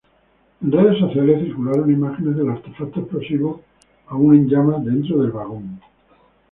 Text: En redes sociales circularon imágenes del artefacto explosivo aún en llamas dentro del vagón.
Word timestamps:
En 0.63 0.71
redes 0.71 0.97
sociales 0.97 1.43
circularon 1.45 1.91
imágenes 1.93 2.35
del 2.35 2.49
artefacto 2.49 3.01
explosivo 3.01 3.61
aún 4.07 4.33
en 4.35 4.47
llamas 4.49 4.83
dentro 4.83 5.19
del 5.21 5.29
vagón. 5.29 5.79